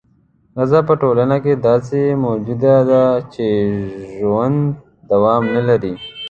ښځه 0.53 0.79
په 0.87 0.93
ټولنه 1.01 1.37
کې 1.43 1.53
داسې 1.67 2.01
موجود 2.25 2.63
دی 2.89 3.05
چې 3.33 3.45
ژوند 4.17 4.57
دوام 5.11 5.43
نه 5.55 5.61
لري. 5.69 5.93